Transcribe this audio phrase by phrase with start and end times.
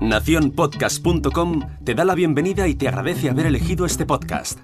[0.00, 4.58] Naciónpodcast.com te da la bienvenida y te agradece haber elegido este podcast.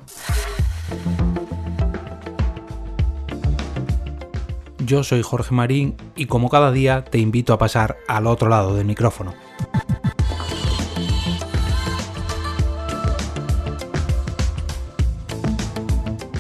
[4.85, 8.77] Yo soy Jorge Marín y como cada día te invito a pasar al otro lado
[8.77, 9.33] del micrófono.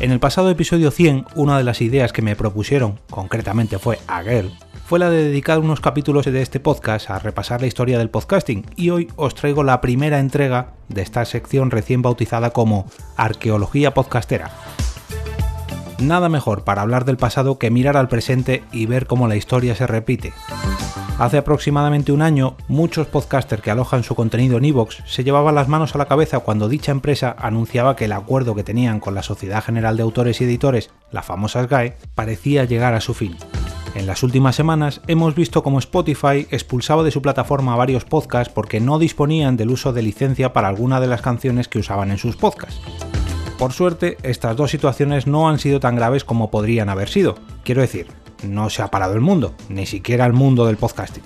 [0.00, 4.22] En el pasado episodio 100, una de las ideas que me propusieron, concretamente fue a
[4.22, 4.50] Girl,
[4.90, 8.66] fue la de dedicar unos capítulos de este podcast a repasar la historia del podcasting
[8.74, 12.86] y hoy os traigo la primera entrega de esta sección recién bautizada como
[13.16, 14.50] Arqueología Podcastera.
[16.00, 19.76] Nada mejor para hablar del pasado que mirar al presente y ver cómo la historia
[19.76, 20.32] se repite.
[21.20, 25.68] Hace aproximadamente un año, muchos podcasters que alojan su contenido en iVoox se llevaban las
[25.68, 29.22] manos a la cabeza cuando dicha empresa anunciaba que el acuerdo que tenían con la
[29.22, 33.36] Sociedad General de Autores y Editores, la famosa SGAE, parecía llegar a su fin.
[33.94, 38.78] En las últimas semanas hemos visto cómo Spotify expulsaba de su plataforma varios podcasts porque
[38.78, 42.36] no disponían del uso de licencia para alguna de las canciones que usaban en sus
[42.36, 42.80] podcasts.
[43.58, 47.34] Por suerte, estas dos situaciones no han sido tan graves como podrían haber sido.
[47.64, 48.06] Quiero decir,
[48.44, 51.24] no se ha parado el mundo, ni siquiera el mundo del podcasting.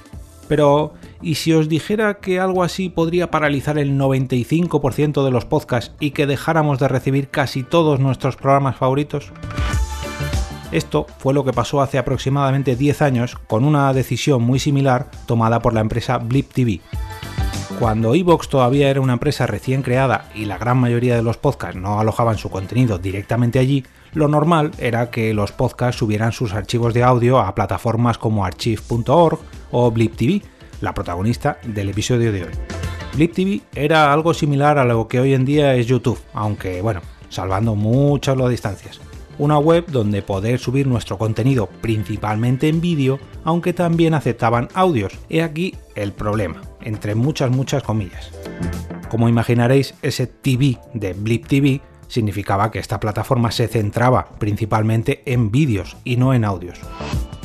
[0.48, 5.94] Pero, ¿y si os dijera que algo así podría paralizar el 95% de los podcasts
[6.00, 9.32] y que dejáramos de recibir casi todos nuestros programas favoritos?
[10.74, 15.60] Esto fue lo que pasó hace aproximadamente 10 años con una decisión muy similar tomada
[15.60, 16.80] por la empresa Blip TV.
[17.78, 21.80] Cuando Evox todavía era una empresa recién creada y la gran mayoría de los podcasts
[21.80, 26.92] no alojaban su contenido directamente allí, lo normal era que los podcasts subieran sus archivos
[26.92, 29.38] de audio a plataformas como archive.org
[29.70, 30.42] o Blip TV,
[30.80, 32.52] la protagonista del episodio de hoy.
[33.14, 37.00] Blip TV era algo similar a lo que hoy en día es YouTube, aunque bueno,
[37.28, 39.00] salvando muchas las distancias.
[39.38, 45.18] Una web donde poder subir nuestro contenido principalmente en vídeo, aunque también aceptaban audios.
[45.28, 48.30] He aquí el problema, entre muchas muchas comillas.
[49.10, 55.50] Como imaginaréis, ese TV de Blip TV significaba que esta plataforma se centraba principalmente en
[55.50, 56.78] vídeos y no en audios.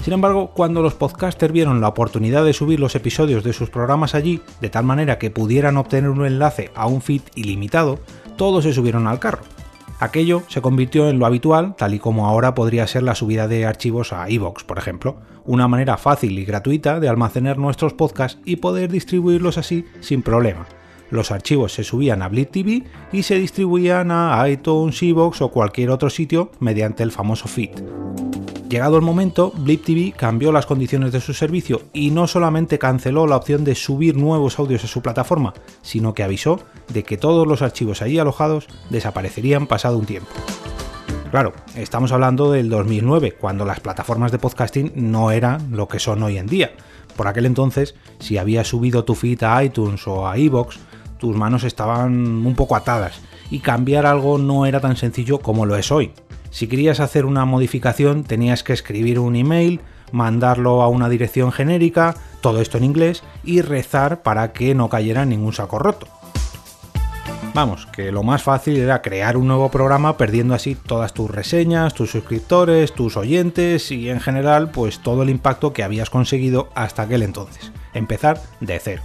[0.03, 4.15] Sin embargo, cuando los podcasters vieron la oportunidad de subir los episodios de sus programas
[4.15, 7.99] allí, de tal manera que pudieran obtener un enlace a un feed ilimitado,
[8.37, 9.41] todos se subieron al carro.
[9.99, 13.65] Aquello se convirtió en lo habitual, tal y como ahora podría ser la subida de
[13.65, 18.55] archivos a iVoox, por ejemplo, una manera fácil y gratuita de almacenar nuestros podcasts y
[18.57, 20.67] poder distribuirlos así sin problema,
[21.11, 25.89] los archivos se subían a Blip TV y se distribuían a iTunes, Evox o cualquier
[25.89, 27.71] otro sitio mediante el famoso feed.
[28.69, 33.25] Llegado el momento, Blip TV cambió las condiciones de su servicio y no solamente canceló
[33.25, 36.59] la opción de subir nuevos audios a su plataforma, sino que avisó
[36.93, 40.29] de que todos los archivos allí alojados desaparecerían pasado un tiempo.
[41.31, 46.21] Claro, estamos hablando del 2009, cuando las plataformas de podcasting no eran lo que son
[46.21, 46.71] hoy en día.
[47.15, 50.77] Por aquel entonces, si habías subido tu feed a iTunes o a iVoox,
[51.17, 53.19] tus manos estaban un poco atadas
[53.49, 56.13] y cambiar algo no era tan sencillo como lo es hoy.
[56.51, 62.15] Si querías hacer una modificación tenías que escribir un email, mandarlo a una dirección genérica,
[62.41, 66.07] todo esto en inglés, y rezar para que no cayera ningún saco roto.
[67.53, 71.93] Vamos, que lo más fácil era crear un nuevo programa perdiendo así todas tus reseñas,
[71.93, 77.03] tus suscriptores, tus oyentes y en general pues todo el impacto que habías conseguido hasta
[77.03, 77.71] aquel entonces.
[77.93, 79.01] Empezar de cero.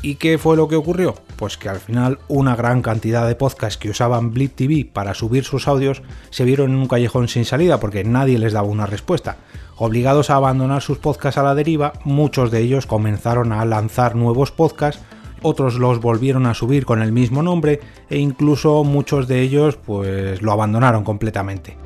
[0.00, 1.14] ¿Y qué fue lo que ocurrió?
[1.38, 5.44] Pues que al final una gran cantidad de podcasts que usaban Blip TV para subir
[5.44, 9.36] sus audios se vieron en un callejón sin salida porque nadie les daba una respuesta.
[9.76, 14.50] Obligados a abandonar sus podcasts a la deriva, muchos de ellos comenzaron a lanzar nuevos
[14.50, 15.00] podcasts,
[15.40, 17.78] otros los volvieron a subir con el mismo nombre
[18.10, 21.76] e incluso muchos de ellos pues lo abandonaron completamente.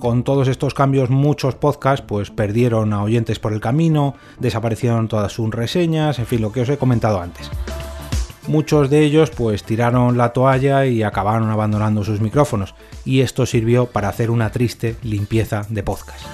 [0.00, 5.32] Con todos estos cambios muchos podcasts pues perdieron a oyentes por el camino, desaparecieron todas
[5.32, 7.50] sus reseñas, en fin, lo que os he comentado antes.
[8.48, 12.74] Muchos de ellos pues tiraron la toalla y acabaron abandonando sus micrófonos,
[13.04, 16.24] y esto sirvió para hacer una triste limpieza de podcast.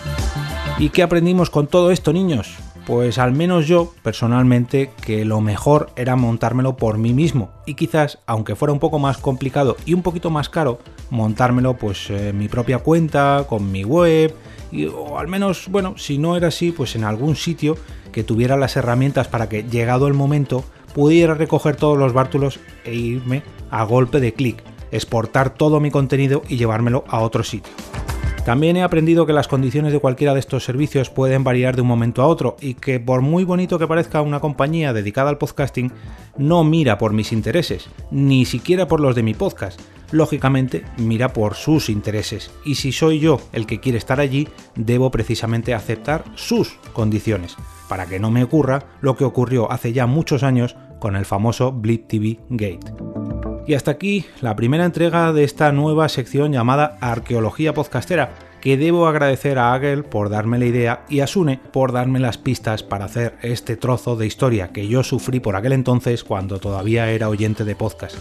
[0.79, 2.55] ¿Y qué aprendimos con todo esto, niños?
[2.87, 7.51] Pues al menos yo, personalmente, que lo mejor era montármelo por mí mismo.
[7.65, 12.11] Y quizás, aunque fuera un poco más complicado y un poquito más caro, montármelo pues
[12.11, 14.35] en mi propia cuenta, con mi web,
[14.73, 17.77] y, o al menos, bueno, si no era así, pues en algún sitio
[18.11, 20.65] que tuviera las herramientas para que, llegado el momento,
[20.95, 26.43] pudiera recoger todos los bártulos e irme a golpe de clic, exportar todo mi contenido
[26.49, 27.73] y llevármelo a otro sitio.
[28.45, 31.89] También he aprendido que las condiciones de cualquiera de estos servicios pueden variar de un
[31.89, 35.93] momento a otro y que por muy bonito que parezca una compañía dedicada al podcasting,
[36.37, 39.81] no mira por mis intereses, ni siquiera por los de mi podcast.
[40.13, 45.11] Lógicamente, mira por sus intereses y si soy yo el que quiere estar allí, debo
[45.11, 47.57] precisamente aceptar sus condiciones
[47.89, 51.73] para que no me ocurra lo que ocurrió hace ya muchos años con el famoso
[51.73, 52.93] Blip TV Gate.
[53.67, 59.07] Y hasta aquí la primera entrega de esta nueva sección llamada Arqueología Podcastera, que debo
[59.07, 63.07] agradecer a Agel por darme la idea y a Sune por darme las pistas para
[63.07, 67.65] hacer este trozo de historia que yo sufrí por aquel entonces cuando todavía era oyente
[67.65, 68.17] de podcast.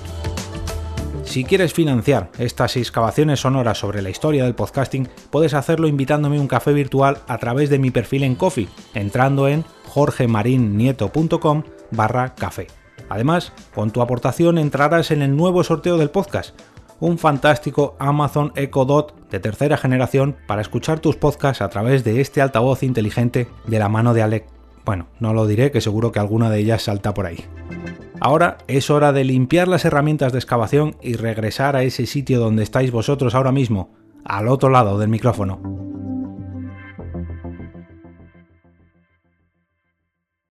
[1.31, 6.41] Si quieres financiar estas excavaciones sonoras sobre la historia del podcasting, puedes hacerlo invitándome a
[6.41, 12.67] un café virtual a través de mi perfil en Coffee, entrando en jorgemarinieto.com barra café.
[13.07, 16.53] Además, con tu aportación entrarás en el nuevo sorteo del podcast,
[16.99, 22.19] un fantástico Amazon Echo Dot de tercera generación para escuchar tus podcasts a través de
[22.19, 24.47] este altavoz inteligente de la mano de Alec.
[24.83, 27.45] Bueno, no lo diré, que seguro que alguna de ellas salta por ahí.
[28.23, 32.62] Ahora es hora de limpiar las herramientas de excavación y regresar a ese sitio donde
[32.62, 35.90] estáis vosotros ahora mismo, al otro lado del micrófono.